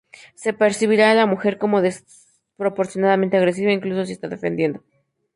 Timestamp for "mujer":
1.27-1.59